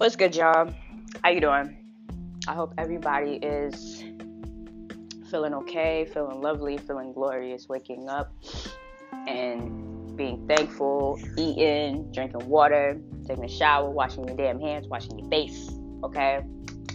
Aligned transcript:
What's 0.00 0.16
good, 0.16 0.34
y'all? 0.34 0.72
How 1.22 1.28
you 1.28 1.42
doing? 1.42 1.76
I 2.48 2.54
hope 2.54 2.72
everybody 2.78 3.32
is 3.32 4.02
feeling 5.30 5.52
okay, 5.52 6.08
feeling 6.14 6.40
lovely, 6.40 6.78
feeling 6.78 7.12
glorious, 7.12 7.68
waking 7.68 8.08
up 8.08 8.32
and 9.28 10.16
being 10.16 10.46
thankful, 10.48 11.20
eating, 11.36 12.10
drinking 12.12 12.48
water, 12.48 12.98
taking 13.26 13.44
a 13.44 13.48
shower, 13.48 13.90
washing 13.90 14.26
your 14.26 14.38
damn 14.38 14.58
hands, 14.58 14.88
washing 14.88 15.18
your 15.18 15.28
face, 15.28 15.68
okay? 16.02 16.40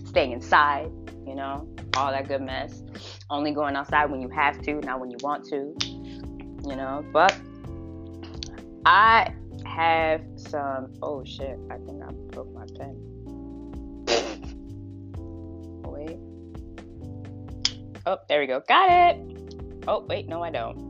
Staying 0.08 0.32
inside, 0.32 0.90
you 1.28 1.36
know, 1.36 1.70
all 1.96 2.12
that 2.12 2.28
good 2.28 2.42
mess. 2.42 2.82
Only 3.30 3.52
going 3.52 3.76
outside 3.76 4.10
when 4.10 4.20
you 4.20 4.30
have 4.30 4.60
to, 4.64 4.80
not 4.80 5.00
when 5.00 5.12
you 5.12 5.18
want 5.22 5.46
to, 5.50 5.76
you 6.68 6.76
know. 6.76 7.06
But 7.14 7.40
I 8.84 9.32
have 9.76 10.22
some. 10.36 10.94
Oh 11.02 11.24
shit! 11.26 11.60
I 11.70 11.78
think 11.78 12.02
I 12.04 12.12
broke 12.32 12.54
my 12.54 12.66
pen. 12.78 12.96
Wait. 15.84 16.18
Oh, 18.06 18.18
there 18.30 18.40
we 18.40 18.48
go. 18.48 18.62
Got 18.68 18.90
it. 18.92 19.18
Oh 19.88 20.06
wait, 20.08 20.28
no, 20.28 20.42
I 20.44 20.50
don't. 20.50 20.86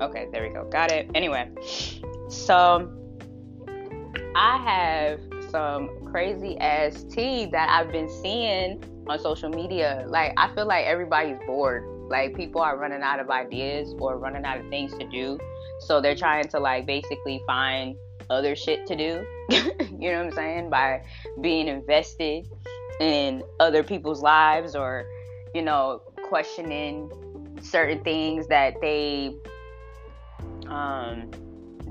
Okay, 0.00 0.28
there 0.32 0.42
we 0.46 0.54
go. 0.54 0.64
Got 0.70 0.92
it. 0.92 1.10
Anyway, 1.14 1.50
so 2.28 2.90
I 4.34 4.56
have 4.58 5.20
some 5.50 5.90
crazy 6.06 6.56
ass 6.58 7.04
tea 7.04 7.46
that 7.46 7.68
I've 7.68 7.92
been 7.92 8.08
seeing 8.08 8.82
on 9.08 9.18
social 9.18 9.50
media. 9.50 10.04
Like, 10.06 10.32
I 10.36 10.54
feel 10.54 10.66
like 10.66 10.86
everybody's 10.86 11.38
bored. 11.46 11.84
Like, 12.10 12.34
people 12.34 12.60
are 12.60 12.76
running 12.76 13.02
out 13.02 13.20
of 13.20 13.30
ideas 13.30 13.94
or 13.98 14.18
running 14.18 14.44
out 14.44 14.58
of 14.58 14.68
things 14.68 14.92
to 14.98 15.08
do. 15.08 15.38
So 15.78 16.00
they're 16.00 16.16
trying 16.16 16.48
to, 16.48 16.60
like, 16.60 16.86
basically 16.86 17.42
find 17.46 17.96
other 18.28 18.54
shit 18.54 18.86
to 18.86 18.96
do. 18.96 19.24
you 19.50 20.10
know 20.12 20.18
what 20.18 20.26
I'm 20.26 20.32
saying? 20.32 20.70
By 20.70 21.02
being 21.40 21.68
invested 21.68 22.48
in 23.00 23.42
other 23.58 23.82
people's 23.82 24.22
lives 24.22 24.74
or, 24.76 25.06
you 25.54 25.62
know, 25.62 26.02
questioning 26.28 27.10
certain 27.62 28.02
things 28.02 28.46
that 28.48 28.80
they 28.80 29.34
um 30.68 31.30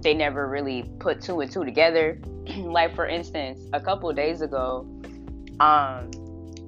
they 0.01 0.13
never 0.13 0.47
really 0.47 0.83
put 0.99 1.21
two 1.21 1.41
and 1.41 1.51
two 1.51 1.65
together. 1.65 2.19
like 2.57 2.95
for 2.95 3.05
instance, 3.05 3.59
a 3.73 3.81
couple 3.81 4.11
days 4.13 4.41
ago, 4.41 4.87
um, 5.59 6.09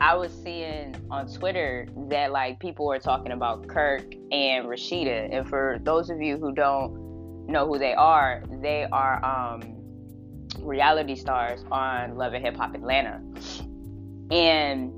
I 0.01 0.15
was 0.15 0.33
seeing 0.33 0.95
on 1.11 1.31
Twitter 1.31 1.87
that 2.09 2.31
like 2.31 2.59
people 2.59 2.87
were 2.87 2.97
talking 2.97 3.33
about 3.33 3.67
Kirk 3.67 4.15
and 4.31 4.65
Rasheeda, 4.65 5.29
And 5.31 5.47
for 5.47 5.77
those 5.83 6.09
of 6.09 6.19
you 6.19 6.37
who 6.37 6.51
don't 6.53 7.45
know 7.45 7.67
who 7.67 7.77
they 7.77 7.93
are, 7.93 8.41
they 8.63 8.87
are 8.91 9.23
um, 9.23 9.75
reality 10.59 11.15
stars 11.15 11.63
on 11.71 12.17
Love 12.17 12.33
and 12.33 12.43
Hip 12.43 12.57
Hop 12.57 12.73
Atlanta. 12.73 13.21
And 14.31 14.91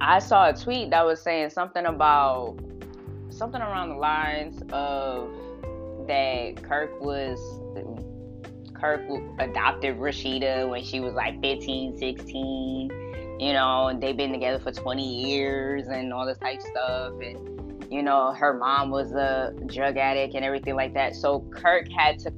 I 0.00 0.18
saw 0.18 0.48
a 0.48 0.54
tweet 0.54 0.88
that 0.88 1.04
was 1.04 1.20
saying 1.20 1.50
something 1.50 1.84
about 1.84 2.56
something 3.28 3.60
around 3.60 3.90
the 3.90 3.96
lines 3.96 4.62
of 4.72 5.28
that 6.06 6.54
Kirk 6.62 6.98
was 7.02 7.38
Kirk 8.72 9.02
adopted 9.38 9.98
Rashida 9.98 10.70
when 10.70 10.82
she 10.82 11.00
was 11.00 11.12
like 11.12 11.38
15, 11.42 11.98
16, 11.98 13.03
you 13.38 13.52
know, 13.52 13.96
they've 14.00 14.16
been 14.16 14.32
together 14.32 14.58
for 14.58 14.72
20 14.72 15.02
years 15.02 15.88
and 15.88 16.12
all 16.12 16.24
this 16.26 16.38
type 16.38 16.60
stuff. 16.60 17.12
And, 17.20 17.92
you 17.92 18.02
know, 18.02 18.32
her 18.32 18.54
mom 18.54 18.90
was 18.90 19.12
a 19.12 19.52
drug 19.66 19.96
addict 19.96 20.34
and 20.34 20.44
everything 20.44 20.74
like 20.76 20.94
that. 20.94 21.14
So 21.14 21.40
Kirk 21.52 21.86
had 21.96 22.18
to, 22.20 22.32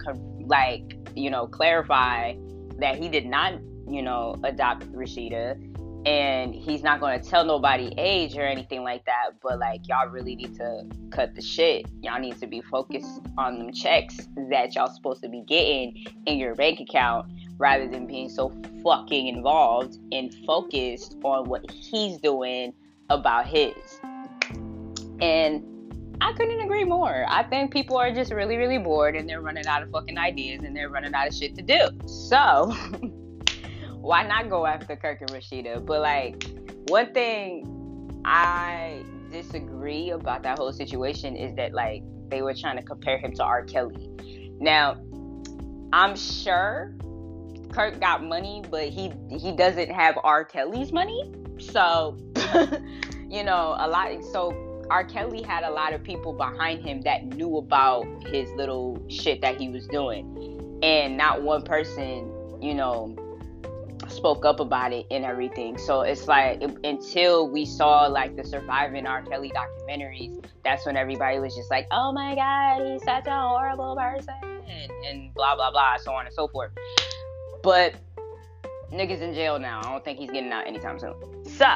like, 0.47 0.97
you 1.15 1.31
know, 1.31 1.47
clarify 1.47 2.35
that 2.79 2.97
he 2.97 3.09
did 3.09 3.27
not, 3.27 3.55
you 3.89 4.03
know, 4.03 4.37
adopt 4.45 4.91
Rasheeda. 4.93 5.63
and 6.07 6.55
he's 6.55 6.83
not 6.85 7.01
going 7.01 7.21
to 7.21 7.29
tell 7.29 7.45
nobody 7.45 7.93
age 7.99 8.37
or 8.37 8.43
anything 8.47 8.85
like 8.85 9.05
that 9.07 9.31
but 9.43 9.59
like 9.59 9.81
y'all 9.89 10.07
really 10.09 10.37
need 10.37 10.55
to 10.55 10.85
cut 11.11 11.35
the 11.35 11.43
shit 11.43 11.85
y'all 12.01 12.21
need 12.21 12.39
to 12.39 12.47
be 12.47 12.61
focused 12.61 13.21
on 13.37 13.59
them 13.59 13.73
checks 13.73 14.29
that 14.49 14.73
y'all 14.75 14.89
supposed 14.89 15.21
to 15.21 15.29
be 15.29 15.43
getting 15.49 16.05
in 16.27 16.39
your 16.39 16.55
bank 16.55 16.79
account 16.79 17.27
rather 17.59 17.89
than 17.89 18.07
being 18.07 18.29
so 18.29 18.53
fucking 18.83 19.29
involved 19.29 19.99
and 20.13 20.35
focused 20.47 21.17
on 21.23 21.49
what 21.49 21.69
he's 21.71 22.19
doing 22.19 22.73
about 23.09 23.47
his 23.47 24.01
and 25.21 25.63
I 26.21 26.33
couldn't 26.33 26.61
agree 26.61 26.85
more. 26.85 27.27
I 27.29 27.43
think 27.43 27.73
people 27.73 27.97
are 27.97 28.13
just 28.13 28.33
really, 28.33 28.57
really 28.57 28.79
bored 28.79 29.17
and 29.17 29.29
they're 29.29 29.41
running 29.41 29.67
out 29.67 29.83
of 29.83 29.91
fucking 29.91 30.19
ideas 30.19 30.63
and 30.63 30.75
they're 30.75 30.89
running 30.89 31.15
out 31.15 31.29
of 31.29 31.35
shit 31.35 31.55
to 31.57 31.63
do. 31.63 31.89
So 32.07 32.67
why 34.01 34.27
not 34.27 34.49
go 34.49 34.67
after 34.67 34.97
Kirk 34.97 35.21
and 35.21 35.31
Rasheeda? 35.31 35.85
But 35.85 36.01
like 36.01 36.43
one 36.89 37.13
thing 37.13 38.23
I 38.25 39.03
disagree 39.31 40.11
about 40.11 40.43
that 40.45 40.59
whole 40.59 40.73
situation 40.73 41.37
is 41.37 41.55
that 41.57 41.75
like 41.75 42.03
they 42.29 42.43
were 42.43 42.55
trying 42.55 42.77
to 42.77 42.83
compare 42.83 43.19
him 43.19 43.33
to 43.35 43.45
R. 43.45 43.65
Kelly. 43.65 44.11
Now, 44.59 44.97
I'm 45.93 46.17
sure 46.17 46.97
Kirk 47.77 48.01
got 48.01 48.25
money, 48.25 48.63
but 48.71 48.89
he 48.89 49.13
he 49.29 49.53
doesn't 49.53 49.91
have 49.91 50.19
R. 50.25 50.47
Kelly's 50.47 50.93
money. 50.93 51.31
So, 51.59 52.17
you 53.29 53.45
know, 53.45 53.77
a 53.79 53.87
lot 53.87 54.25
so 54.33 54.87
R. 54.89 55.05
Kelly 55.05 55.43
had 55.43 55.63
a 55.63 55.71
lot 55.71 55.93
of 55.93 56.03
people 56.03 56.33
behind 56.33 56.83
him 56.83 57.03
that 57.03 57.27
knew 57.27 57.59
about 57.59 58.07
his 58.29 58.51
little 58.53 58.99
shit 59.09 59.43
that 59.43 59.61
he 59.61 59.69
was 59.69 59.87
doing. 59.89 60.81
And 60.83 61.19
not 61.19 61.43
one 61.43 61.63
person, 61.63 62.33
you 62.63 62.73
know, 62.73 63.15
spoke 64.09 64.47
up 64.47 64.59
about 64.59 64.95
it 64.95 65.07
and 65.11 65.27
everything. 65.27 65.77
So 65.77 66.01
it's 66.01 66.27
like 66.27 66.63
until 66.83 67.47
we 67.51 67.67
saw 67.67 68.07
like 68.07 68.37
the 68.37 68.45
surviving 68.45 69.07
R. 69.07 69.21
Kelly 69.21 69.53
documentaries, 69.55 70.43
that's 70.65 70.87
when 70.87 70.97
everybody 70.97 71.41
was 71.41 71.55
just 71.55 71.71
like, 71.71 71.87
"Oh 71.91 72.11
my 72.11 72.35
God, 72.35 72.87
he's 72.87 73.05
such 73.05 73.27
a 73.27 73.39
horrible 73.39 73.97
person," 73.97 74.63
and 75.07 75.35
blah 75.35 75.55
blah 75.57 75.71
blah, 75.71 75.99
so 75.99 76.13
on 76.13 76.25
and 76.25 76.35
so 76.35 76.49
forth. 76.49 76.71
But 77.67 77.97
niggas 78.93 79.23
in 79.23 79.35
jail 79.35 79.59
now. 79.59 79.81
I 79.81 79.91
don't 79.91 80.05
think 80.05 80.21
he's 80.21 80.31
getting 80.31 80.53
out 80.53 80.69
anytime 80.69 81.01
soon. 81.01 81.17
So, 81.47 81.67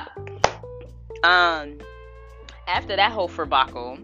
um, 1.25 1.79
after 2.69 2.95
that 2.95 3.11
whole 3.11 3.27
debacle, 3.27 3.99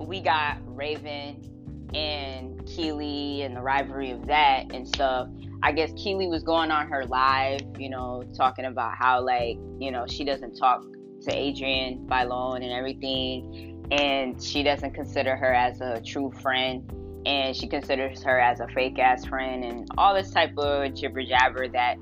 we 0.00 0.20
got 0.20 0.58
Raven 0.64 1.88
and 1.94 2.60
Kiely 2.64 3.46
and 3.46 3.54
the 3.54 3.60
rivalry 3.60 4.10
of 4.10 4.26
that 4.26 4.74
and 4.74 4.88
stuff. 4.88 5.28
I 5.62 5.70
guess 5.70 5.92
Kiely 5.92 6.28
was 6.28 6.42
going 6.42 6.72
on 6.72 6.88
her 6.88 7.06
live, 7.06 7.60
you 7.78 7.90
know, 7.90 8.24
talking 8.36 8.64
about 8.64 8.96
how 8.96 9.24
like, 9.24 9.56
you 9.78 9.92
know, 9.92 10.08
she 10.08 10.24
doesn't 10.24 10.56
talk 10.56 10.82
to 11.28 11.32
Adrienne 11.32 12.06
by 12.06 12.24
Bailon 12.24 12.56
and 12.56 12.72
everything, 12.72 13.86
and 13.92 14.42
she 14.42 14.64
doesn't 14.64 14.94
consider 14.94 15.36
her 15.36 15.54
as 15.54 15.80
a 15.80 16.00
true 16.00 16.32
friend, 16.42 16.92
and 17.26 17.54
she 17.54 17.66
considers 17.66 18.22
her 18.22 18.38
as 18.40 18.60
a 18.60 18.68
fake 18.68 18.98
ass 18.98 19.26
friend, 19.26 19.64
and 19.64 19.88
all 19.98 20.14
this 20.14 20.30
type 20.30 20.56
of 20.56 20.94
jibber 20.94 21.22
jabber 21.22 21.68
that 21.68 21.96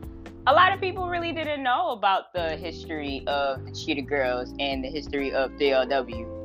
a 0.49 0.53
lot 0.53 0.73
of 0.73 0.81
people 0.81 1.09
really 1.09 1.33
didn't 1.33 1.63
know 1.63 1.91
about 1.91 2.33
the 2.33 2.57
history 2.57 3.23
of 3.27 3.65
the 3.67 3.73
Cheetah 3.73 4.03
Girls 4.03 4.55
and 4.59 4.83
the 4.83 4.89
history 4.89 5.31
of 5.31 5.51
3LW. 5.53 6.37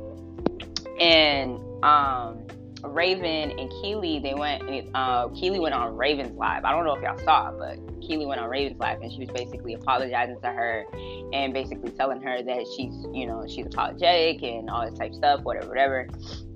And 1.00 1.58
um, 1.82 2.46
Raven 2.82 3.58
and 3.58 3.70
Kiely, 3.70 4.22
they 4.22 4.34
went, 4.34 4.62
uh, 4.94 5.28
Kiely 5.28 5.58
went 5.58 5.74
on 5.74 5.96
Raven's 5.96 6.36
Live. 6.36 6.64
I 6.64 6.72
don't 6.72 6.84
know 6.84 6.94
if 6.94 7.02
y'all 7.02 7.18
saw, 7.24 7.48
it, 7.48 7.58
but 7.58 8.00
Kiely 8.00 8.26
went 8.26 8.42
on 8.42 8.50
Raven's 8.50 8.78
Live 8.78 9.00
and 9.00 9.10
she 9.10 9.20
was 9.20 9.30
basically 9.30 9.72
apologizing 9.72 10.38
to 10.42 10.48
her 10.48 10.84
and 11.32 11.54
basically 11.54 11.90
telling 11.92 12.20
her 12.20 12.42
that 12.42 12.66
she's, 12.76 12.94
you 13.14 13.26
know, 13.26 13.46
she's 13.48 13.64
apologetic 13.64 14.42
and 14.42 14.68
all 14.68 14.84
this 14.88 14.98
type 14.98 15.12
of 15.12 15.16
stuff, 15.16 15.40
whatever, 15.44 15.68
whatever. 15.68 16.08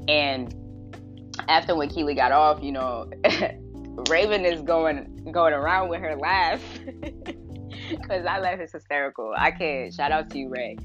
And 0.06 0.55
after 1.49 1.75
when 1.75 1.88
Kiely 1.88 2.16
got 2.16 2.32
off, 2.32 2.62
you 2.62 2.72
know, 2.72 3.11
Raven 4.11 4.44
is 4.44 4.62
going 4.62 5.31
going 5.32 5.52
around 5.52 5.88
with 5.88 6.00
her 6.00 6.17
laugh 6.17 6.62
because 7.90 8.25
I 8.26 8.38
laugh 8.38 8.61
is 8.61 8.73
hysterical. 8.73 9.32
I 9.37 9.50
can't 9.50 9.93
shout 9.93 10.12
out 10.12 10.31
to 10.31 10.38
you, 10.38 10.49
Ray, 10.49 10.76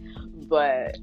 but 0.47 0.97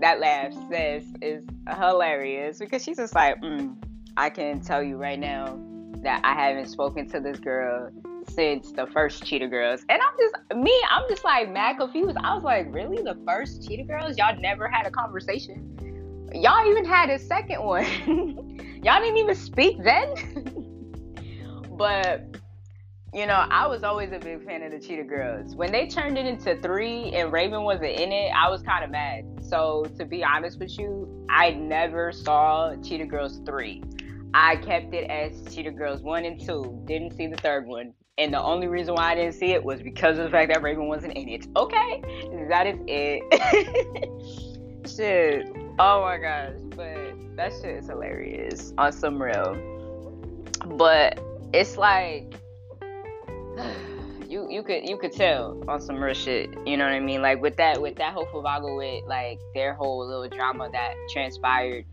that 0.00 0.20
laugh 0.20 0.52
sis 0.70 1.04
is 1.22 1.44
hilarious 1.78 2.58
because 2.58 2.82
she's 2.82 2.96
just 2.96 3.14
like, 3.14 3.40
mm, 3.40 3.76
I 4.16 4.30
can 4.30 4.60
tell 4.60 4.82
you 4.82 4.96
right 4.96 5.18
now 5.18 5.58
that 6.02 6.20
I 6.24 6.34
haven't 6.34 6.66
spoken 6.66 7.08
to 7.10 7.20
this 7.20 7.38
girl 7.38 7.90
since 8.28 8.72
the 8.72 8.86
first 8.86 9.24
Cheetah 9.24 9.48
Girls. 9.48 9.84
And 9.88 10.00
I'm 10.00 10.14
just 10.18 10.62
me, 10.62 10.74
I'm 10.90 11.08
just 11.08 11.24
like 11.24 11.50
mad 11.50 11.78
confused. 11.78 12.16
I 12.22 12.34
was 12.34 12.44
like, 12.44 12.72
really? 12.72 13.02
The 13.02 13.18
first 13.26 13.66
Cheetah 13.66 13.84
Girls? 13.84 14.16
Y'all 14.16 14.38
never 14.38 14.68
had 14.68 14.86
a 14.86 14.90
conversation? 14.90 16.30
Y'all 16.34 16.68
even 16.68 16.84
had 16.84 17.10
a 17.10 17.18
second 17.18 17.62
one. 17.62 17.84
Y'all 18.84 19.00
didn't 19.00 19.16
even 19.16 19.34
speak 19.34 19.82
then? 19.82 20.14
but 21.78 22.22
you 23.14 23.26
know, 23.26 23.46
I 23.48 23.66
was 23.66 23.82
always 23.82 24.12
a 24.12 24.18
big 24.18 24.44
fan 24.44 24.62
of 24.62 24.72
the 24.72 24.78
Cheetah 24.78 25.04
Girls. 25.04 25.54
When 25.54 25.72
they 25.72 25.86
turned 25.86 26.18
it 26.18 26.26
into 26.26 26.60
three 26.60 27.10
and 27.12 27.32
Raven 27.32 27.62
wasn't 27.62 27.92
in 27.92 28.12
it, 28.12 28.30
I 28.34 28.50
was 28.50 28.60
kind 28.60 28.84
of 28.84 28.90
mad. 28.90 29.24
So, 29.40 29.84
to 29.96 30.04
be 30.04 30.22
honest 30.24 30.58
with 30.58 30.76
you, 30.78 31.24
I 31.30 31.52
never 31.52 32.12
saw 32.12 32.74
Cheetah 32.82 33.06
Girls 33.06 33.40
3. 33.46 33.82
I 34.34 34.56
kept 34.56 34.92
it 34.92 35.08
as 35.08 35.54
Cheetah 35.54 35.70
Girls 35.70 36.02
1 36.02 36.24
and 36.24 36.44
2. 36.44 36.82
Didn't 36.86 37.12
see 37.12 37.28
the 37.28 37.36
third 37.36 37.66
one. 37.66 37.94
And 38.18 38.34
the 38.34 38.42
only 38.42 38.66
reason 38.66 38.94
why 38.94 39.12
I 39.12 39.14
didn't 39.14 39.34
see 39.34 39.52
it 39.52 39.64
was 39.64 39.80
because 39.80 40.18
of 40.18 40.24
the 40.24 40.30
fact 40.30 40.52
that 40.52 40.62
Raven 40.62 40.88
wasn't 40.88 41.14
in 41.14 41.28
it. 41.28 41.46
Okay, 41.56 42.02
that 42.48 42.66
is 42.66 42.78
it. 42.86 44.88
shit. 44.96 45.48
Oh 45.78 46.02
my 46.02 46.18
gosh. 46.18 46.52
But 46.76 47.03
that 47.36 47.52
shit 47.52 47.76
is 47.76 47.86
hilarious 47.88 48.72
on 48.78 48.92
some 48.92 49.20
real. 49.20 49.56
But 50.76 51.20
it's 51.52 51.76
like 51.76 52.32
you 54.28 54.48
you 54.50 54.62
could 54.62 54.88
you 54.88 54.96
could 54.96 55.12
tell 55.12 55.62
on 55.68 55.80
some 55.80 56.02
real 56.02 56.14
shit. 56.14 56.50
You 56.66 56.76
know 56.76 56.84
what 56.84 56.92
I 56.92 57.00
mean? 57.00 57.22
Like 57.22 57.40
with 57.40 57.56
that 57.56 57.80
with 57.80 57.96
that 57.96 58.12
whole 58.12 58.26
Fuvago 58.26 58.76
with 58.76 59.04
like 59.06 59.40
their 59.54 59.74
whole 59.74 60.06
little 60.06 60.28
drama 60.28 60.70
that 60.72 60.94
transpired. 61.10 61.84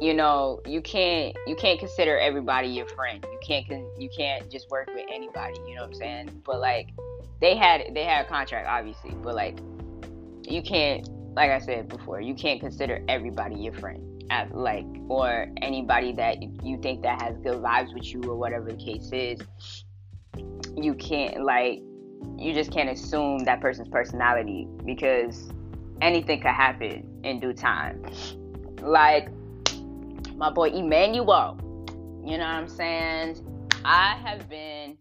You 0.00 0.14
know, 0.14 0.62
you 0.64 0.80
can't 0.80 1.36
you 1.46 1.54
can't 1.54 1.78
consider 1.78 2.18
everybody 2.18 2.68
your 2.68 2.86
friend. 2.86 3.24
You 3.30 3.38
can't 3.46 3.66
you 3.98 4.08
can't 4.16 4.50
just 4.50 4.70
work 4.70 4.88
with 4.94 5.04
anybody. 5.12 5.58
You 5.66 5.74
know 5.74 5.82
what 5.82 5.88
I'm 5.88 5.94
saying? 5.94 6.42
But 6.44 6.60
like 6.60 6.90
they 7.40 7.56
had 7.56 7.94
they 7.94 8.04
had 8.04 8.24
a 8.24 8.28
contract 8.28 8.66
obviously, 8.68 9.10
but 9.22 9.34
like 9.34 9.58
you 10.46 10.62
can't 10.62 11.08
like 11.36 11.50
I 11.50 11.58
said 11.58 11.88
before, 11.88 12.20
you 12.20 12.34
can't 12.34 12.60
consider 12.60 13.04
everybody 13.08 13.54
your 13.56 13.72
friend. 13.74 14.09
At, 14.30 14.54
like 14.54 14.86
or 15.08 15.48
anybody 15.60 16.12
that 16.12 16.40
you 16.64 16.78
think 16.80 17.02
that 17.02 17.20
has 17.20 17.36
good 17.38 17.60
vibes 17.60 17.92
with 17.92 18.06
you 18.14 18.22
or 18.22 18.36
whatever 18.36 18.70
the 18.70 18.76
case 18.76 19.10
is 19.12 19.40
you 20.76 20.94
can't 20.94 21.42
like 21.42 21.80
you 22.36 22.52
just 22.54 22.72
can't 22.72 22.88
assume 22.88 23.40
that 23.40 23.60
person's 23.60 23.88
personality 23.88 24.66
because 24.84 25.50
anything 26.00 26.40
could 26.40 26.50
happen 26.50 27.20
in 27.24 27.40
due 27.40 27.52
time. 27.52 28.02
Like 28.82 29.28
my 30.36 30.50
boy 30.50 30.70
Emmanuel, 30.70 31.58
you 32.24 32.38
know 32.38 32.44
what 32.44 32.54
I'm 32.54 32.68
saying? 32.68 33.68
I 33.84 34.16
have 34.16 34.48
been 34.48 34.96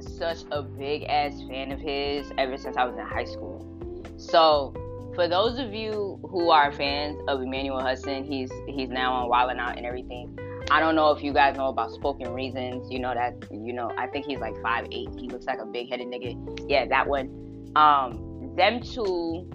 such 0.00 0.38
a 0.50 0.62
big 0.62 1.04
ass 1.04 1.40
fan 1.48 1.72
of 1.72 1.80
his 1.80 2.30
ever 2.38 2.56
since 2.56 2.76
I 2.76 2.84
was 2.84 2.96
in 2.96 3.06
high 3.06 3.24
school. 3.24 3.68
So 4.16 4.74
for 5.14 5.28
those 5.28 5.58
of 5.58 5.74
you 5.74 6.18
who 6.22 6.50
are 6.50 6.72
fans 6.72 7.18
of 7.28 7.42
Emmanuel 7.42 7.80
Hudson, 7.80 8.24
he's 8.24 8.50
he's 8.66 8.88
now 8.88 9.12
on 9.12 9.28
Wild 9.28 9.50
'N 9.50 9.60
Out 9.60 9.76
and 9.76 9.86
everything. 9.86 10.36
I 10.70 10.80
don't 10.80 10.94
know 10.94 11.10
if 11.10 11.22
you 11.22 11.32
guys 11.32 11.56
know 11.56 11.66
about 11.66 11.92
Spoken 11.92 12.32
Reasons. 12.32 12.90
You 12.90 12.98
know 12.98 13.14
that 13.14 13.34
you 13.50 13.72
know. 13.72 13.90
I 13.98 14.06
think 14.06 14.26
he's 14.26 14.38
like 14.38 14.60
five 14.62 14.86
eight. 14.90 15.08
He 15.18 15.28
looks 15.28 15.44
like 15.44 15.58
a 15.58 15.66
big 15.66 15.90
headed 15.90 16.06
nigga. 16.06 16.66
Yeah, 16.68 16.86
that 16.86 17.06
one. 17.06 17.72
Um, 17.76 18.54
them 18.56 18.80
two 18.80 19.50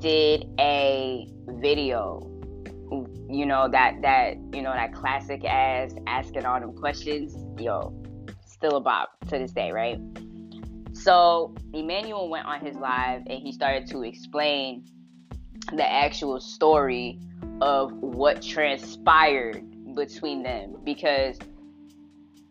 did 0.00 0.46
a 0.58 1.26
video. 1.60 2.24
You 3.30 3.46
know 3.46 3.68
that 3.70 4.02
that 4.02 4.36
you 4.52 4.62
know 4.62 4.72
that 4.72 4.94
classic 4.94 5.44
ass 5.44 5.94
asking 6.06 6.44
all 6.44 6.58
them 6.58 6.74
questions. 6.76 7.36
Yo, 7.60 7.92
still 8.46 8.76
a 8.76 8.80
bop 8.80 9.10
to 9.28 9.38
this 9.38 9.52
day, 9.52 9.70
right? 9.70 9.98
So 11.08 11.54
Emmanuel 11.72 12.28
went 12.28 12.44
on 12.44 12.60
his 12.60 12.76
live 12.76 13.22
and 13.28 13.40
he 13.40 13.50
started 13.50 13.88
to 13.92 14.02
explain 14.02 14.84
the 15.72 15.90
actual 15.90 16.38
story 16.38 17.18
of 17.62 17.94
what 17.94 18.42
transpired 18.42 19.64
between 19.94 20.42
them 20.42 20.76
because 20.84 21.38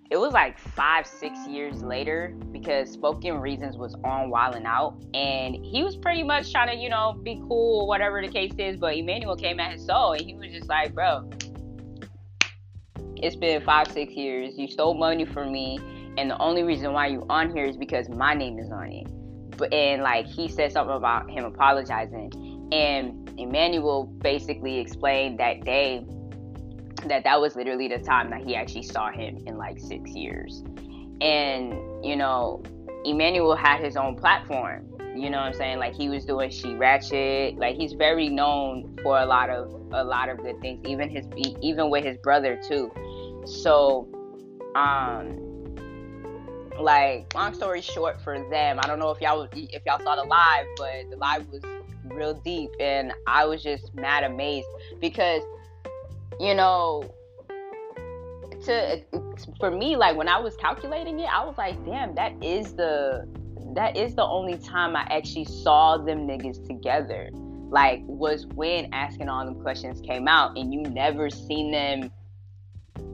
it 0.09 0.17
was 0.17 0.33
like 0.33 0.57
five, 0.57 1.05
six 1.05 1.37
years 1.45 1.83
later 1.83 2.35
because 2.51 2.89
Spoken 2.91 3.39
Reasons 3.39 3.77
was 3.77 3.93
on 4.03 4.31
Wild 4.31 4.55
'N 4.55 4.65
Out 4.65 4.95
and 5.13 5.53
he 5.63 5.83
was 5.83 5.95
pretty 5.95 6.23
much 6.23 6.51
trying 6.51 6.75
to, 6.75 6.83
you 6.83 6.89
know, 6.89 7.13
be 7.21 7.39
cool, 7.47 7.85
whatever 7.85 8.23
the 8.23 8.27
case 8.27 8.55
is. 8.57 8.75
But 8.77 8.95
Emmanuel 8.95 9.35
came 9.35 9.59
at 9.59 9.73
his 9.73 9.85
soul 9.85 10.13
and 10.13 10.25
he 10.25 10.33
was 10.33 10.49
just 10.49 10.67
like, 10.67 10.95
bro, 10.95 11.29
it's 13.17 13.35
been 13.35 13.61
five, 13.61 13.91
six 13.91 14.13
years. 14.13 14.57
You 14.57 14.67
stole 14.67 14.95
money 14.95 15.25
from 15.25 15.51
me. 15.51 15.79
And 16.17 16.29
the 16.31 16.37
only 16.39 16.63
reason 16.63 16.93
why 16.93 17.07
you 17.07 17.25
on 17.29 17.55
here 17.55 17.65
is 17.65 17.77
because 17.77 18.09
my 18.09 18.33
name 18.33 18.57
is 18.59 18.71
on 18.71 18.91
it. 18.91 19.07
But 19.57 19.73
and 19.73 20.03
like 20.03 20.25
he 20.25 20.47
said 20.47 20.71
something 20.71 20.95
about 20.95 21.29
him 21.29 21.45
apologizing. 21.45 22.69
And 22.71 23.29
Emmanuel 23.39 24.05
basically 24.05 24.79
explained 24.79 25.39
that 25.39 25.63
day 25.63 26.05
that 27.05 27.23
that 27.23 27.39
was 27.39 27.55
literally 27.55 27.87
the 27.87 27.99
time 27.99 28.29
that 28.31 28.41
he 28.41 28.55
actually 28.55 28.83
saw 28.83 29.11
him 29.11 29.37
in 29.45 29.57
like 29.57 29.79
six 29.79 30.11
years. 30.11 30.63
And, 31.21 31.73
you 32.03 32.15
know, 32.15 32.63
Emmanuel 33.05 33.55
had 33.55 33.79
his 33.79 33.95
own 33.95 34.15
platform. 34.15 34.85
You 35.15 35.29
know 35.29 35.37
what 35.37 35.47
I'm 35.47 35.53
saying? 35.53 35.79
Like 35.79 35.95
he 35.95 36.09
was 36.09 36.25
doing 36.25 36.51
She 36.51 36.75
Ratchet. 36.75 37.57
Like 37.57 37.75
he's 37.75 37.93
very 37.93 38.29
known 38.29 38.97
for 39.01 39.19
a 39.19 39.25
lot 39.25 39.49
of 39.49 39.71
a 39.91 40.03
lot 40.03 40.29
of 40.29 40.37
good 40.37 40.59
things. 40.61 40.85
Even 40.85 41.09
his 41.09 41.25
even 41.61 41.89
with 41.89 42.03
his 42.03 42.17
brother 42.17 42.59
too. 42.67 42.91
So, 43.45 44.07
um, 44.75 45.46
like 46.79 47.33
long 47.35 47.53
story 47.53 47.81
short 47.81 48.21
for 48.21 48.37
them, 48.49 48.79
I 48.79 48.87
don't 48.87 48.99
know 48.99 49.11
if 49.11 49.21
y'all 49.21 49.47
if 49.53 49.83
y'all 49.85 49.99
saw 49.99 50.15
the 50.15 50.23
live, 50.23 50.65
but 50.77 51.09
the 51.09 51.17
live 51.17 51.47
was 51.49 51.61
real 52.05 52.33
deep, 52.33 52.69
and 52.79 53.13
I 53.25 53.45
was 53.45 53.63
just 53.63 53.93
mad 53.95 54.23
amazed 54.23 54.67
because 54.99 55.41
you 56.39 56.53
know, 56.53 57.03
to 58.65 59.01
for 59.59 59.71
me, 59.71 59.95
like 59.95 60.15
when 60.15 60.27
I 60.27 60.39
was 60.39 60.55
calculating 60.57 61.19
it, 61.19 61.29
I 61.31 61.45
was 61.45 61.57
like, 61.57 61.83
damn, 61.85 62.15
that 62.15 62.33
is 62.43 62.73
the 62.73 63.27
that 63.75 63.97
is 63.97 64.15
the 64.15 64.23
only 64.23 64.57
time 64.57 64.95
I 64.95 65.05
actually 65.09 65.45
saw 65.45 65.97
them 65.97 66.27
niggas 66.27 66.65
together. 66.67 67.29
Like 67.69 68.01
was 68.05 68.45
when 68.47 68.93
asking 68.93 69.29
all 69.29 69.45
them 69.45 69.61
questions 69.61 70.01
came 70.01 70.27
out, 70.27 70.57
and 70.57 70.73
you 70.73 70.81
never 70.81 71.29
seen 71.29 71.71
them 71.71 72.11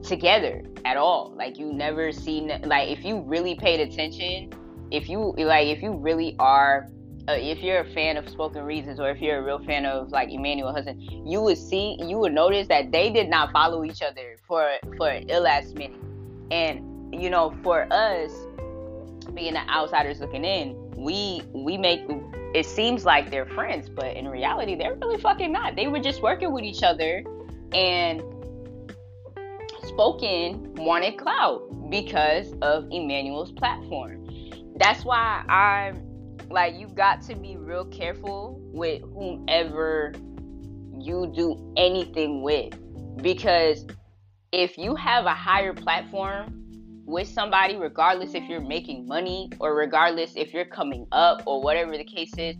together 0.02 0.62
at 0.84 0.96
all. 0.96 1.32
Like 1.36 1.58
you 1.58 1.72
never 1.72 2.12
seen 2.12 2.48
like 2.64 2.90
if 2.90 3.04
you 3.04 3.20
really 3.20 3.54
paid 3.54 3.80
attention, 3.80 4.52
if 4.90 5.08
you 5.08 5.34
like 5.38 5.68
if 5.68 5.82
you 5.82 5.92
really 5.92 6.36
are 6.38 6.88
uh, 7.26 7.32
if 7.32 7.62
you're 7.62 7.80
a 7.80 7.90
fan 7.92 8.18
of 8.18 8.28
Spoken 8.28 8.62
Reasons 8.64 9.00
or 9.00 9.08
if 9.08 9.20
you're 9.20 9.38
a 9.38 9.42
real 9.42 9.58
fan 9.58 9.86
of 9.86 10.10
like 10.10 10.30
Emmanuel 10.30 10.72
Hudson, 10.72 11.00
you 11.00 11.40
would 11.40 11.56
see, 11.56 11.96
you 12.00 12.18
would 12.18 12.34
notice 12.34 12.68
that 12.68 12.92
they 12.92 13.10
did 13.10 13.30
not 13.30 13.50
follow 13.50 13.82
each 13.84 14.02
other 14.02 14.36
for 14.46 14.70
for 14.98 15.08
an 15.08 15.28
ill 15.30 15.44
minute. 15.74 15.96
And 16.50 17.14
you 17.14 17.30
know, 17.30 17.56
for 17.62 17.90
us, 17.90 18.30
being 19.32 19.54
the 19.54 19.66
outsiders 19.70 20.20
looking 20.20 20.44
in, 20.44 20.76
we 20.96 21.42
we 21.54 21.78
make 21.78 22.02
it 22.54 22.66
seems 22.66 23.04
like 23.04 23.30
they're 23.30 23.46
friends, 23.46 23.88
but 23.88 24.16
in 24.16 24.28
reality, 24.28 24.76
they're 24.76 24.94
really 24.94 25.18
fucking 25.18 25.50
not. 25.50 25.76
They 25.76 25.88
were 25.88 26.00
just 26.00 26.22
working 26.22 26.52
with 26.52 26.64
each 26.64 26.82
other, 26.82 27.24
and 27.72 28.22
Spoken 29.94 30.74
wanted 30.74 31.16
clout 31.18 31.62
because 31.88 32.52
of 32.62 32.88
Emmanuel's 32.90 33.52
platform. 33.52 34.26
That's 34.76 35.04
why 35.04 35.44
I'm 35.48 36.36
like 36.50 36.74
you 36.74 36.88
got 36.88 37.22
to 37.22 37.36
be 37.36 37.56
real 37.56 37.84
careful 37.84 38.60
with 38.72 39.02
whomever 39.02 40.12
you 40.98 41.32
do 41.34 41.72
anything 41.76 42.42
with. 42.42 42.74
Because 43.22 43.86
if 44.50 44.76
you 44.76 44.96
have 44.96 45.26
a 45.26 45.34
higher 45.34 45.72
platform 45.72 46.60
with 47.04 47.28
somebody 47.28 47.76
regardless 47.76 48.34
if 48.34 48.42
you're 48.48 48.60
making 48.60 49.06
money 49.06 49.48
or 49.60 49.76
regardless 49.76 50.32
if 50.34 50.52
you're 50.52 50.64
coming 50.64 51.06
up 51.12 51.42
or 51.46 51.62
whatever 51.62 51.96
the 51.96 52.04
case 52.04 52.32
is 52.36 52.56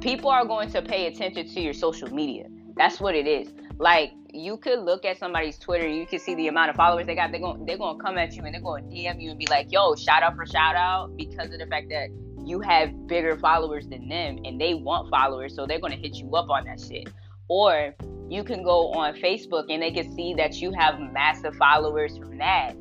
people 0.00 0.30
are 0.30 0.44
going 0.44 0.70
to 0.70 0.82
pay 0.82 1.06
attention 1.06 1.48
to 1.48 1.60
your 1.60 1.72
social 1.72 2.08
media. 2.14 2.46
That's 2.76 3.00
what 3.00 3.14
it 3.14 3.26
is. 3.26 3.48
Like 3.78 4.12
you 4.36 4.56
could 4.56 4.80
look 4.80 5.04
at 5.04 5.18
somebody's 5.18 5.58
Twitter, 5.58 5.88
you 5.88 6.06
can 6.06 6.18
see 6.18 6.34
the 6.34 6.48
amount 6.48 6.70
of 6.70 6.76
followers 6.76 7.06
they 7.06 7.14
got. 7.14 7.30
They're 7.30 7.40
going 7.40 7.64
they're 7.64 7.78
gonna 7.78 8.02
come 8.02 8.18
at 8.18 8.34
you 8.34 8.44
and 8.44 8.54
they're 8.54 8.60
gonna 8.60 8.82
DM 8.84 9.20
you 9.20 9.30
and 9.30 9.38
be 9.38 9.46
like, 9.46 9.72
"Yo, 9.72 9.94
shout 9.94 10.22
out 10.22 10.36
for 10.36 10.46
shout 10.46 10.76
out," 10.76 11.16
because 11.16 11.52
of 11.52 11.58
the 11.58 11.66
fact 11.66 11.88
that 11.90 12.08
you 12.44 12.60
have 12.60 13.06
bigger 13.06 13.36
followers 13.38 13.88
than 13.88 14.08
them 14.08 14.38
and 14.44 14.60
they 14.60 14.74
want 14.74 15.10
followers, 15.10 15.54
so 15.54 15.66
they're 15.66 15.80
gonna 15.80 15.96
hit 15.96 16.16
you 16.16 16.30
up 16.36 16.48
on 16.50 16.64
that 16.64 16.80
shit. 16.80 17.08
Or 17.48 17.94
you 18.28 18.44
can 18.44 18.62
go 18.62 18.92
on 18.92 19.14
Facebook 19.14 19.66
and 19.68 19.82
they 19.82 19.92
can 19.92 20.14
see 20.14 20.34
that 20.34 20.60
you 20.60 20.72
have 20.72 21.00
massive 21.00 21.54
followers 21.56 22.18
from 22.18 22.38
that 22.38 22.74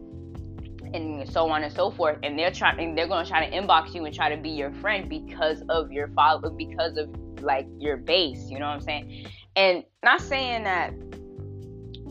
and 0.94 1.30
so 1.30 1.50
on 1.50 1.64
and 1.64 1.74
so 1.74 1.92
forth 1.92 2.18
and 2.24 2.38
they're 2.38 2.52
trying 2.52 2.96
they're 2.96 3.08
to 3.08 3.26
try 3.28 3.48
to 3.48 3.56
inbox 3.56 3.94
you 3.94 4.06
and 4.06 4.16
try 4.16 4.34
to 4.34 4.42
be 4.42 4.50
your 4.50 4.72
friend 4.74 5.10
because 5.10 5.64
of 5.70 5.92
your 5.92 6.08
follow 6.10 6.50
because 6.50 6.98
of 6.98 7.10
like 7.42 7.68
your 7.80 7.98
base 7.98 8.50
you 8.50 8.60
know 8.60 8.68
what 8.68 8.76
i'm 8.76 8.82
saying 8.82 9.28
and 9.56 9.84
not 10.04 10.22
saying 10.22 10.64
that 10.64 10.94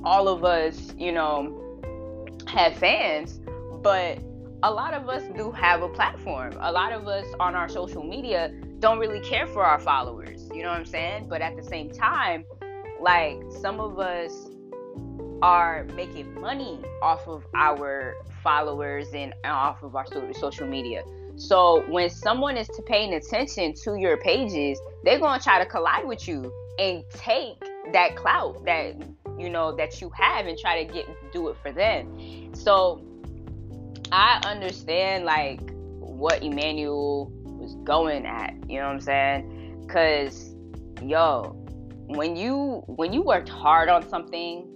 all 0.05 0.29
of 0.29 0.45
us 0.45 0.93
you 0.99 1.13
know 1.13 1.61
have 2.47 2.75
fans 2.77 3.41
but 3.83 4.19
a 4.65 4.71
lot 4.71 4.95
of 4.95 5.11
us 5.11 5.23
do 5.37 5.51
have 5.53 5.83
a 5.83 5.89
platform. 5.91 6.55
A 6.59 6.73
lot 6.73 6.91
of 6.93 7.07
us 7.07 7.27
on 7.39 7.55
our 7.55 7.69
social 7.69 8.03
media 8.03 8.51
don't 8.79 8.99
really 8.99 9.21
care 9.21 9.47
for 9.47 9.63
our 9.63 9.79
followers. 9.79 10.49
You 10.55 10.63
know 10.63 10.71
what 10.71 10.79
I'm 10.79 10.87
saying? 10.87 11.27
But 11.29 11.43
at 11.43 11.55
the 11.55 11.63
same 11.63 11.91
time, 11.91 12.47
like 12.99 13.37
some 13.61 13.79
of 13.79 13.99
us 13.99 14.49
are 15.43 15.85
making 15.95 16.41
money 16.41 16.81
off 17.03 17.29
of 17.29 17.45
our 17.55 18.15
followers 18.43 19.09
and 19.13 19.35
off 19.45 19.83
of 19.83 19.95
our 19.97 20.07
social 20.33 20.67
media. 20.67 21.05
So 21.37 21.85
when 21.91 22.09
someone 22.09 22.57
is 22.57 22.71
paying 22.87 23.13
attention 23.13 23.75
to 23.85 23.97
your 23.97 24.17
pages, 24.17 24.81
they're 25.05 25.19
going 25.19 25.39
to 25.39 25.45
try 25.45 25.59
to 25.63 25.67
collide 25.67 26.07
with 26.07 26.27
you 26.27 26.51
and 26.79 27.05
take 27.11 27.63
that 27.93 28.17
clout 28.17 28.65
that 28.65 28.97
you 29.39 29.51
know, 29.51 29.75
that 29.77 30.01
you 30.01 30.11
have 30.15 30.47
and 30.47 30.59
try 30.59 30.85
to 30.85 30.93
get 30.93 31.07
do 31.33 31.49
it 31.49 31.57
for 31.63 31.73
them. 31.73 32.55
So 32.55 33.05
I 34.13 34.41
understand 34.45 35.25
like 35.25 35.61
what 35.99 36.43
Emmanuel 36.43 37.33
was 37.45 37.75
going 37.85 38.27
at, 38.27 38.55
you 38.69 38.79
know 38.79 38.87
what 38.87 38.95
I'm 38.95 39.01
saying? 39.01 39.87
Cause 39.89 40.55
yo, 41.03 41.57
when 42.07 42.37
you 42.37 42.83
when 42.87 43.13
you 43.13 43.23
worked 43.23 43.49
hard 43.49 43.89
on 43.89 44.09
something 44.09 44.71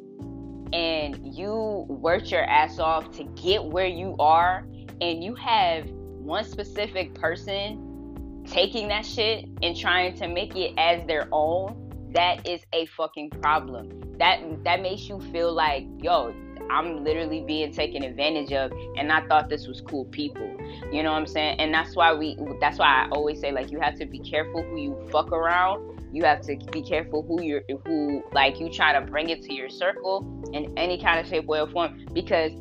and 0.73 1.35
you 1.35 1.87
worked 1.89 2.31
your 2.31 2.45
ass 2.45 2.79
off 2.79 3.11
to 3.13 3.25
get 3.25 3.65
where 3.65 3.87
you 3.87 4.17
are 4.19 4.67
and 5.01 5.23
you 5.23 5.35
have 5.35 5.89
one 5.91 6.45
specific 6.45 7.15
person 7.15 8.45
taking 8.47 8.89
that 8.89 9.05
shit 9.05 9.49
and 9.63 9.77
trying 9.77 10.17
to 10.17 10.29
make 10.29 10.57
it 10.57 10.75
as 10.77 11.07
their 11.07 11.29
own 11.33 11.88
that 12.13 12.47
is 12.47 12.61
a 12.73 12.87
fucking 12.87 13.31
problem. 13.31 14.17
That 14.19 14.41
that 14.65 14.83
makes 14.83 15.09
you 15.09 15.21
feel 15.33 15.53
like 15.53 15.87
yo 15.99 16.35
i'm 16.71 17.03
literally 17.03 17.41
being 17.47 17.73
taken 17.73 18.03
advantage 18.03 18.53
of 18.53 18.71
and 18.99 19.11
i 19.11 19.27
thought 19.27 19.49
this 19.49 19.67
was 19.67 19.81
cool 19.81 20.05
people. 20.07 20.57
You 20.93 21.03
know 21.03 21.13
what 21.13 21.19
i'm 21.19 21.27
saying? 21.27 21.61
And 21.61 21.73
that's 21.73 21.97
why 21.97 22.15
we 22.15 22.37
that's 22.61 22.79
why 22.79 23.05
i 23.05 23.09
always 23.11 23.41
say 23.41 23.53
like 23.53 23.71
you 23.71 23.81
have 23.81 23.95
to 23.99 24.07
be 24.07 24.19
careful 24.19 24.63
who 24.63 24.79
you 24.79 25.09
fuck 25.11 25.33
around. 25.33 25.99
You 26.13 26.25
have 26.25 26.41
to 26.43 26.57
be 26.73 26.83
careful 26.83 27.23
who 27.23 27.43
you're 27.43 27.63
who 27.87 28.23
like 28.33 28.61
you 28.61 28.71
try 28.71 28.99
to 28.99 29.01
bring 29.07 29.29
it 29.31 29.43
to 29.43 29.55
your 29.55 29.69
circle 29.69 30.43
in 30.53 30.77
any 30.79 31.01
kind 31.01 31.21
of 31.21 31.27
shape 31.27 31.47
way 31.47 31.61
or 31.61 31.69
form. 31.69 32.07
Because 32.13 32.53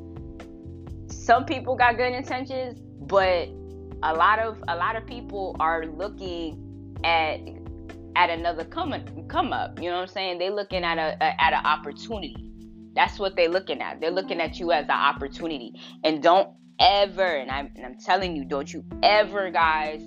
some 1.07 1.45
people 1.45 1.75
got 1.75 1.97
good 1.97 2.13
intentions 2.13 2.79
but 3.07 3.49
a 4.03 4.13
lot 4.13 4.39
of 4.39 4.61
a 4.67 4.75
lot 4.75 4.95
of 4.95 5.05
people 5.05 5.55
are 5.59 5.85
looking 5.85 6.97
at 7.03 7.39
at 8.17 8.31
another 8.31 8.65
come 8.65 8.93
come 9.29 9.53
up 9.53 9.79
you 9.79 9.89
know 9.89 9.95
what 9.95 10.01
i'm 10.01 10.07
saying? 10.07 10.39
They 10.39 10.49
looking 10.49 10.83
at 10.83 10.97
a, 10.97 11.15
a 11.21 11.41
at 11.41 11.53
an 11.53 11.65
opportunity. 11.65 12.51
That's 12.95 13.19
what 13.19 13.35
they're 13.35 13.47
looking 13.47 13.79
at. 13.79 14.01
They're 14.01 14.09
looking 14.09 14.41
at 14.41 14.59
you 14.59 14.71
as 14.71 14.85
an 14.85 14.89
opportunity. 14.89 15.79
And 16.03 16.23
don't 16.23 16.49
ever 16.79 17.23
and 17.23 17.51
I'm, 17.51 17.69
and 17.75 17.85
I'm 17.85 17.97
telling 17.99 18.35
you 18.35 18.43
don't 18.43 18.71
you 18.73 18.83
ever 19.03 19.51
guys 19.51 20.01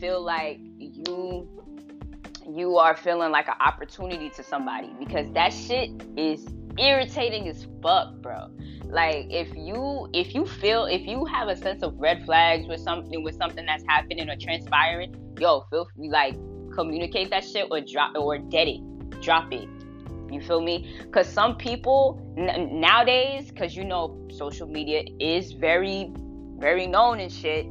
feel 0.00 0.22
like 0.22 0.58
you 0.78 1.48
you 2.48 2.76
are 2.76 2.96
feeling 2.96 3.30
like 3.30 3.48
an 3.48 3.54
opportunity 3.60 4.30
to 4.30 4.42
somebody. 4.42 4.90
Because 4.98 5.30
that 5.32 5.52
shit 5.52 5.90
is 6.16 6.46
irritating 6.78 7.48
as 7.48 7.66
fuck, 7.82 8.14
bro. 8.22 8.48
Like 8.84 9.26
if 9.28 9.54
you 9.54 10.08
if 10.14 10.34
you 10.34 10.46
feel 10.46 10.86
if 10.86 11.02
you 11.02 11.26
have 11.26 11.48
a 11.48 11.56
sense 11.56 11.82
of 11.82 11.94
red 11.98 12.24
flags 12.24 12.66
with 12.66 12.80
something 12.80 13.22
with 13.22 13.36
something 13.36 13.66
that's 13.66 13.84
happening 13.86 14.30
or 14.30 14.36
transpiring, 14.36 15.14
yo, 15.38 15.66
feel 15.70 15.86
like 15.98 16.34
communicate 16.72 17.30
that 17.30 17.44
shit 17.44 17.68
or 17.70 17.80
drop 17.80 18.16
or 18.16 18.38
dead 18.38 18.68
it, 18.68 19.20
drop 19.22 19.52
it. 19.52 19.68
You 20.30 20.40
feel 20.40 20.62
me? 20.62 20.96
Because 21.02 21.28
some 21.28 21.56
people 21.56 22.20
n- 22.38 22.80
nowadays, 22.80 23.50
because 23.50 23.76
you 23.76 23.84
know 23.84 24.18
social 24.30 24.66
media 24.66 25.04
is 25.20 25.52
very 25.52 26.12
very 26.62 26.86
known 26.86 27.18
and 27.18 27.32
shit, 27.32 27.66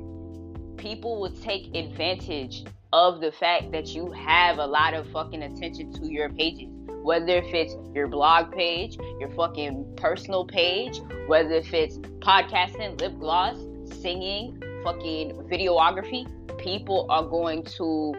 people 0.77 1.19
will 1.19 1.31
take 1.31 1.73
advantage 1.73 2.65
of 2.91 3.21
the 3.21 3.31
fact 3.31 3.71
that 3.71 3.95
you 3.95 4.11
have 4.11 4.57
a 4.57 4.65
lot 4.65 4.93
of 4.93 5.09
fucking 5.11 5.41
attention 5.43 5.93
to 5.93 6.11
your 6.11 6.29
pages. 6.29 6.67
Whether 7.01 7.37
if 7.37 7.53
it's 7.53 7.73
your 7.95 8.07
blog 8.07 8.51
page, 8.51 8.97
your 9.19 9.29
fucking 9.29 9.93
personal 9.95 10.45
page, 10.45 10.99
whether 11.27 11.53
if 11.53 11.73
it's 11.73 11.97
podcasting, 12.19 12.99
lip 12.99 13.17
gloss, 13.17 13.55
singing, 14.01 14.61
fucking 14.83 15.31
videography, 15.49 16.27
people 16.57 17.07
are 17.09 17.23
going 17.23 17.63
to 17.63 18.13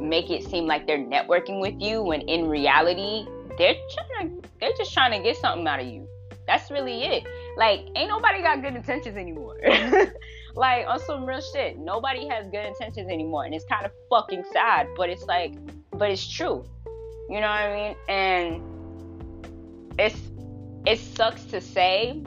make 0.00 0.30
it 0.30 0.44
seem 0.44 0.66
like 0.66 0.86
they're 0.86 0.98
networking 0.98 1.60
with 1.60 1.74
you 1.80 2.02
when 2.02 2.22
in 2.22 2.48
reality 2.48 3.26
they're 3.58 3.74
trying 3.92 4.42
to, 4.42 4.48
they're 4.60 4.76
just 4.76 4.92
trying 4.92 5.12
to 5.12 5.18
get 5.22 5.36
something 5.36 5.66
out 5.66 5.80
of 5.80 5.86
you. 5.86 6.06
That's 6.46 6.70
really 6.70 7.02
it. 7.02 7.24
Like 7.56 7.80
ain't 7.96 8.08
nobody 8.08 8.42
got 8.42 8.62
good 8.62 8.74
intentions 8.74 9.16
anymore. 9.16 9.56
like 10.54 10.86
on 10.86 10.98
some 11.00 11.26
real 11.26 11.40
shit. 11.40 11.78
Nobody 11.78 12.26
has 12.28 12.46
good 12.46 12.66
intentions 12.66 13.10
anymore, 13.10 13.44
and 13.44 13.54
it's 13.54 13.64
kind 13.64 13.84
of 13.84 13.92
fucking 14.10 14.44
sad. 14.52 14.88
But 14.96 15.10
it's 15.10 15.24
like, 15.24 15.54
but 15.90 16.10
it's 16.10 16.26
true. 16.26 16.64
You 17.28 17.40
know 17.40 17.48
what 17.48 17.60
I 17.60 17.74
mean? 17.74 17.96
And 18.08 18.62
it's 19.98 20.18
it 20.86 20.98
sucks 20.98 21.44
to 21.46 21.60
say, 21.60 22.22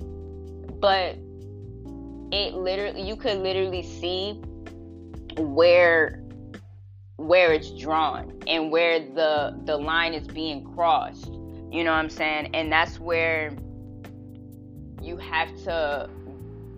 but 0.79 1.15
it 2.31 2.53
literally 2.53 3.01
you 3.01 3.15
could 3.15 3.39
literally 3.39 3.83
see 3.83 4.33
where 5.37 6.18
where 7.19 7.51
it's 7.51 7.71
drawn 7.71 8.31
and 8.47 8.71
where 8.71 8.99
the 8.99 9.59
the 9.65 9.75
line 9.75 10.13
is 10.13 10.25
being 10.27 10.63
crossed. 10.63 11.33
You 11.71 11.83
know 11.83 11.91
what 11.91 11.97
I'm 11.97 12.09
saying? 12.09 12.55
And 12.55 12.71
that's 12.71 12.99
where 12.99 13.51
you 15.01 15.17
have 15.17 15.55
to 15.63 16.09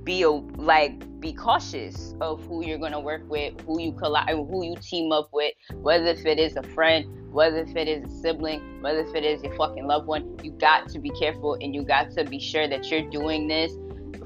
be 0.04 0.24
a, 0.24 0.30
like 0.30 1.20
be 1.20 1.32
cautious 1.32 2.16
of 2.20 2.44
who 2.46 2.66
you're 2.66 2.80
gonna 2.80 3.00
work 3.00 3.22
with, 3.30 3.54
who 3.62 3.80
you 3.80 3.94
collide, 3.94 4.30
who 4.30 4.66
you 4.66 4.76
team 4.82 5.12
up 5.12 5.30
with, 5.32 5.54
whether 5.76 6.08
if 6.08 6.26
it 6.26 6.40
is 6.40 6.56
a 6.56 6.64
friend, 6.64 7.32
whether 7.32 7.60
if 7.60 7.76
it 7.76 7.88
is 7.88 8.04
a 8.04 8.22
sibling, 8.22 8.82
whether 8.82 9.02
if 9.02 9.14
it 9.14 9.24
is 9.24 9.44
your 9.44 9.56
fucking 9.56 9.86
loved 9.86 10.08
one. 10.08 10.38
You 10.44 10.52
got 10.52 10.90
to 10.90 11.00
be 11.00 11.12
careful 11.12 11.54
and 11.62 11.76
you 11.76 11.84
got 11.84 12.12
to 12.12 12.26
be 12.26 12.40
sure 12.40 12.68
that 12.68 12.90
you're 12.90 13.08
doing 13.10 13.48
this 13.48 13.74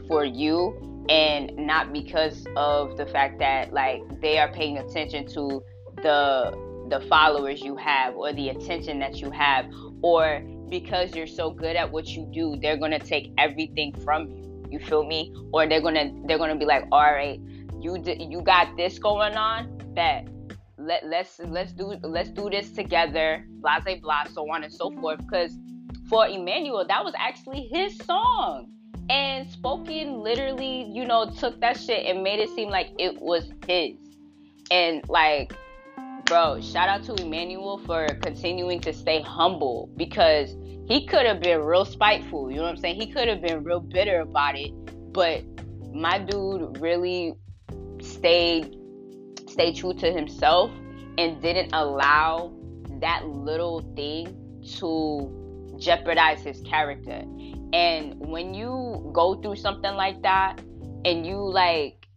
for 0.08 0.24
you 0.24 1.06
and 1.10 1.56
not 1.58 1.92
because 1.92 2.48
of 2.56 2.96
the 2.98 3.06
fact 3.06 3.38
that 3.40 3.74
like 3.74 4.02
they 4.22 4.40
are 4.40 4.52
paying 4.52 4.78
attention 4.78 5.28
to 5.28 5.62
the 6.06 6.88
the 6.90 7.02
followers 7.08 7.62
you 7.62 7.76
have 7.76 8.16
or 8.16 8.32
the 8.34 8.50
attention 8.50 9.00
that 9.00 9.16
you 9.22 9.32
have 9.32 9.66
or 10.02 10.42
because 10.70 11.16
you're 11.16 11.34
so 11.42 11.50
good 11.50 11.76
at 11.76 11.92
what 11.92 12.08
you 12.08 12.30
do 12.32 12.56
they're 12.62 12.78
going 12.78 12.92
to 12.92 13.00
take 13.00 13.32
everything 13.38 13.92
from 14.04 14.28
you 14.30 14.46
you 14.70 14.80
feel 14.80 15.04
me? 15.04 15.34
Or 15.52 15.68
they're 15.68 15.82
gonna 15.82 16.12
they're 16.26 16.38
gonna 16.38 16.56
be 16.56 16.66
like, 16.66 16.86
all 16.92 17.02
right, 17.02 17.40
you 17.80 17.98
d- 17.98 18.28
you 18.30 18.42
got 18.42 18.76
this 18.78 19.00
going 19.00 19.36
on, 19.36 19.78
bet. 19.94 20.28
Let 20.78 21.06
let's 21.06 21.40
let's 21.40 21.72
do 21.72 21.96
let's 22.04 22.30
do 22.30 22.50
this 22.50 22.72
together, 22.72 23.46
blah 23.62 23.80
blah, 23.80 24.26
so 24.26 24.50
on 24.52 24.64
and 24.64 24.74
so 24.74 24.92
forth. 25.00 25.20
Because 25.20 25.58
for 26.10 26.28
Emmanuel, 26.28 26.86
that 26.88 27.04
was 27.04 27.14
actually 27.18 27.70
his 27.72 27.98
song. 27.98 28.72
And 29.10 29.50
Spoken 29.50 30.20
literally, 30.20 30.92
you 30.92 31.06
know, 31.06 31.30
took 31.30 31.62
that 31.62 31.80
shit 31.80 32.06
and 32.08 32.24
made 32.24 32.40
it 32.40 32.50
seem 32.50 32.70
like 32.70 32.90
it 32.98 33.22
was 33.22 33.52
his. 33.68 33.96
And 34.72 35.08
like, 35.08 35.54
bro, 36.26 36.60
shout 36.60 36.90
out 36.90 37.04
to 37.04 37.14
Emmanuel 37.24 37.78
for 37.86 38.08
continuing 38.16 38.80
to 38.82 38.92
stay 38.94 39.22
humble 39.22 39.90
because 39.96 40.56
he 40.88 41.06
could 41.06 41.26
have 41.26 41.40
been 41.40 41.62
real 41.62 41.86
spiteful. 41.86 42.50
You 42.50 42.58
know 42.58 42.64
what 42.64 42.72
I'm 42.72 42.78
saying? 42.78 43.00
He 43.00 43.12
could 43.12 43.28
have 43.28 43.42
been 43.42 43.64
real 43.64 43.80
bitter 43.80 44.22
about 44.22 44.58
it, 44.58 44.72
but 45.14 45.44
my 45.94 46.20
dude 46.20 46.80
really 46.82 47.34
stayed 48.02 48.76
stayed 49.48 49.76
true 49.76 49.94
to 49.94 50.12
himself 50.12 50.72
and 51.18 51.42
didn't 51.42 51.74
allow 51.74 52.52
that 53.00 53.26
little 53.28 53.82
thing 53.96 54.62
to 54.80 55.78
jeopardize 55.80 56.42
his 56.42 56.60
character. 56.62 57.24
And 57.72 58.20
when 58.20 58.54
you 58.54 59.12
go 59.14 59.36
through 59.36 59.58
something 59.58 59.94
like 59.94 60.22
that 60.24 60.60
and 61.06 61.26
you 61.26 61.38
like 61.38 62.08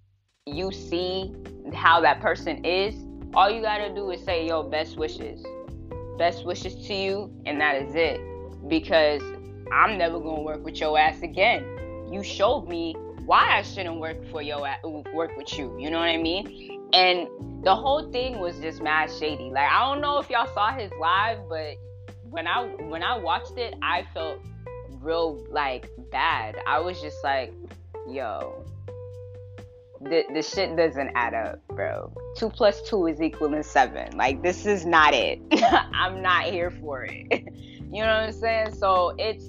you 0.47 0.73
see 0.73 1.35
how 1.75 2.01
that 2.01 2.21
person 2.21 2.65
is, 2.65 2.95
all 3.35 3.51
you 3.51 3.63
got 3.63 3.79
to 3.79 3.95
do 3.95 4.11
is 4.11 4.23
say, 4.25 4.47
"Yo, 4.47 4.63
best 4.63 4.97
wishes." 4.97 5.45
Best 6.19 6.45
wishes 6.45 6.75
to 6.89 6.95
you, 6.95 7.31
and 7.47 7.61
that 7.61 7.77
is 7.77 7.95
it 7.95 8.21
because 8.69 9.23
I'm 9.71 9.99
never 9.99 10.19
gonna 10.19 10.43
work 10.43 10.65
with 10.65 10.81
your 10.81 10.99
ass 10.99 11.23
again. 11.23 11.65
You 12.11 12.23
showed 12.23 12.67
me 12.67 12.95
why 13.25 13.59
I 13.59 13.63
shouldn't 13.63 14.01
work 14.01 14.17
for 14.31 14.43
your 14.43 14.67
work 15.15 15.37
with 15.37 15.57
you. 15.59 15.79
You 15.79 15.91
know 15.91 15.99
what 15.99 16.09
I 16.09 16.17
mean? 16.17 16.89
And 16.93 17.29
the 17.63 17.75
whole 17.75 18.11
thing 18.11 18.41
was 18.41 18.59
just 18.59 18.83
mad 18.83 19.11
shady. 19.11 19.51
Like 19.51 19.71
I 19.71 19.81
don't 19.85 20.01
know 20.01 20.19
if 20.19 20.31
y'all 20.31 20.53
saw 20.55 20.73
his 20.73 20.91
live, 20.99 21.41
but 21.49 21.77
when 22.31 22.47
I 22.47 22.65
when 22.65 23.03
I 23.03 23.19
watched 23.19 23.59
it, 23.59 23.75
I 23.83 24.07
felt 24.15 24.41
real 25.01 25.45
like 25.51 25.91
bad. 26.11 26.57
I 26.67 26.81
was 26.81 27.01
just 27.01 27.23
like, 27.23 27.53
yo, 28.09 28.65
the, 30.01 30.25
the 30.33 30.43
shit 30.43 30.77
doesn't 30.77 31.11
add 31.15 31.35
up, 31.35 31.67
bro. 31.69 32.13
Two 32.37 32.51
plus 32.51 32.83
two 32.83 33.07
is 33.07 33.21
equaling 33.21 33.63
seven. 33.63 34.17
Like 34.17 34.43
this 34.43 34.67
is 34.67 34.87
not 34.87 35.15
it. 35.15 35.41
I'm 35.93 36.23
not 36.23 36.45
here 36.45 36.71
for 36.71 37.05
it. 37.05 37.45
You 37.91 38.03
know 38.03 38.21
what 38.21 38.25
I'm 38.25 38.33
saying? 38.33 38.75
So 38.75 39.15
it's 39.17 39.47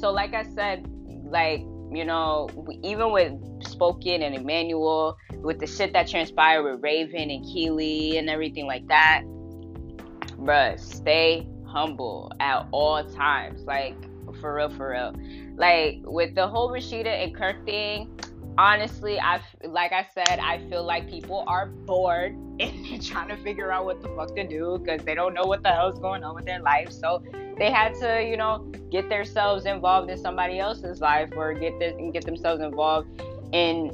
so 0.00 0.12
like 0.12 0.34
I 0.34 0.44
said, 0.44 0.88
like 1.24 1.62
you 1.90 2.04
know, 2.04 2.48
even 2.84 3.10
with 3.10 3.32
Spoken 3.64 4.22
and 4.22 4.36
Emmanuel, 4.36 5.16
with 5.40 5.58
the 5.58 5.66
shit 5.66 5.92
that 5.92 6.06
transpired 6.06 6.62
with 6.62 6.80
Raven 6.80 7.28
and 7.28 7.44
Kiely 7.44 8.20
and 8.20 8.30
everything 8.30 8.66
like 8.66 8.86
that, 8.86 9.22
bruh, 9.24 10.78
stay 10.78 11.48
humble 11.66 12.30
at 12.38 12.68
all 12.70 13.04
times. 13.10 13.64
Like 13.64 13.96
for 14.40 14.54
real, 14.54 14.70
for 14.70 14.90
real. 14.90 15.12
Like 15.56 15.98
with 16.04 16.36
the 16.36 16.46
whole 16.46 16.70
Rasheeda 16.70 17.24
and 17.24 17.34
Kirk 17.34 17.64
thing, 17.66 18.16
honestly, 18.58 19.18
I 19.18 19.40
like 19.64 19.92
I 19.92 20.06
said, 20.14 20.38
I 20.38 20.58
feel 20.68 20.84
like 20.84 21.08
people 21.08 21.44
are 21.46 21.66
bored 21.66 22.32
and 22.60 22.84
they're 22.86 22.98
trying 22.98 23.28
to 23.28 23.36
figure 23.38 23.70
out 23.72 23.84
what 23.84 24.02
the 24.02 24.08
fuck 24.10 24.34
to 24.36 24.46
do 24.46 24.78
because 24.78 25.04
they 25.04 25.14
don't 25.14 25.34
know 25.34 25.44
what 25.44 25.62
the 25.62 25.70
hell's 25.70 25.98
going 25.98 26.24
on 26.24 26.34
with 26.34 26.46
their 26.46 26.60
life. 26.60 26.90
So 26.90 27.22
they 27.58 27.70
had 27.70 27.94
to, 28.00 28.22
you 28.22 28.36
know, 28.36 28.58
get 28.90 29.08
themselves 29.08 29.66
involved 29.66 30.10
in 30.10 30.18
somebody 30.18 30.58
else's 30.58 31.00
life 31.00 31.30
or 31.36 31.54
get 31.54 31.78
this 31.78 31.94
and 31.98 32.12
get 32.12 32.24
themselves 32.24 32.62
involved 32.62 33.08
in 33.52 33.90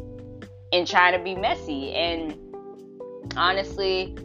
in 0.72 0.86
trying 0.86 1.16
to 1.16 1.22
be 1.22 1.34
messy. 1.34 1.92
And 1.94 2.38
honestly, 3.36 4.16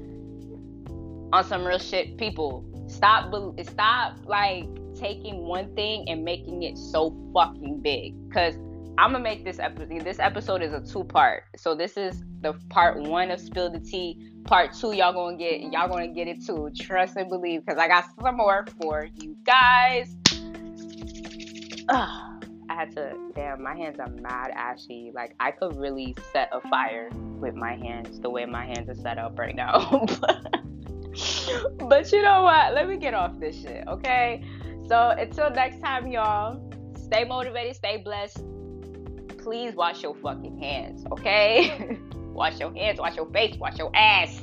on 1.33 1.43
some 1.43 1.65
real 1.65 1.79
shit, 1.79 2.17
people 2.17 2.63
stop 2.87 3.33
stop 3.63 4.17
like 4.25 4.65
taking 4.95 5.45
one 5.45 5.73
thing 5.75 6.09
and 6.09 6.23
making 6.23 6.63
it 6.63 6.77
so 6.77 7.15
fucking 7.33 7.81
big. 7.81 8.15
Cause 8.31 8.55
I'm 8.99 9.11
gonna 9.11 9.23
make 9.23 9.43
this 9.43 9.59
episode. 9.59 10.01
This 10.03 10.17
episode 10.17 10.63
is 10.63 10.73
a 10.73 10.81
two 10.81 11.03
part. 11.03 11.43
So 11.55 11.75
this 11.75 11.97
is 11.97 12.23
the 12.41 12.53
part 12.69 12.99
one 12.99 13.29
of 13.29 13.39
spill 13.39 13.69
the 13.69 13.79
tea. 13.79 14.31
Part 14.45 14.73
two, 14.73 14.91
y'all 14.91 15.13
gonna 15.13 15.37
get 15.37 15.61
y'all 15.61 15.87
gonna 15.87 16.07
get 16.07 16.27
it 16.27 16.43
too. 16.43 16.71
Trust 16.75 17.15
and 17.15 17.29
believe, 17.29 17.63
because 17.63 17.77
I 17.77 17.87
got 17.87 18.05
some 18.19 18.37
more 18.37 18.65
for 18.81 19.07
you 19.13 19.37
guys. 19.43 20.15
Ugh, 21.89 22.43
I 22.69 22.73
had 22.73 22.91
to. 22.95 23.13
Damn, 23.35 23.61
my 23.61 23.75
hands 23.75 23.99
are 23.99 24.09
mad 24.09 24.49
ashy. 24.55 25.11
Like 25.13 25.35
I 25.39 25.51
could 25.51 25.75
really 25.75 26.15
set 26.33 26.49
a 26.51 26.67
fire 26.67 27.09
with 27.39 27.53
my 27.53 27.75
hands 27.75 28.19
the 28.19 28.31
way 28.31 28.45
my 28.45 28.65
hands 28.65 28.89
are 28.89 28.95
set 28.95 29.19
up 29.19 29.37
right 29.37 29.55
now. 29.55 30.07
but 31.77 32.11
you 32.11 32.23
know 32.23 32.41
what? 32.41 32.73
Let 32.73 32.89
me 32.89 32.97
get 32.97 33.13
off 33.13 33.39
this 33.39 33.61
shit, 33.61 33.87
okay? 33.87 34.43
So 34.87 35.09
until 35.09 35.51
next 35.51 35.81
time, 35.81 36.07
y'all. 36.07 36.63
Stay 36.95 37.23
motivated, 37.23 37.73
stay 37.73 38.01
blessed 38.03 38.43
please 39.47 39.73
wash 39.75 40.03
your 40.03 40.13
fucking 40.15 40.59
hands, 40.59 41.05
okay? 41.09 41.97
wash 42.33 42.59
your 42.59 42.73
hands, 42.73 42.99
wash 42.99 43.15
your 43.15 43.31
face, 43.31 43.55
wash 43.57 43.77
your 43.77 43.89
ass. 43.95 44.41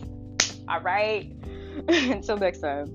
All 0.67 0.81
right? 0.81 1.31
Until 1.89 2.39
next 2.39 2.61
time. 2.61 2.89